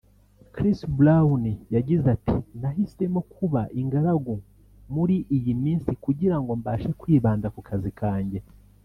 [0.53, 1.43] Chris Brown
[1.75, 4.35] yagize ati “Nahisemo kuba ingaragu
[4.95, 8.39] muri iyi minsi kugirango mbashe kwibanda ku kazi kanjye